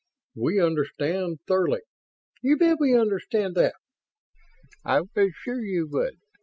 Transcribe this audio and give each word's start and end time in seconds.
"We 0.33 0.59
understand 0.59 1.41
thoroughly." 1.45 1.81
"You 2.41 2.57
bet 2.57 2.77
we 2.79 2.97
understand 2.97 3.53
that!" 3.53 3.75
"I 4.83 5.01
was 5.01 5.33
sure 5.35 5.61
you 5.61 5.87
would. 5.91 6.15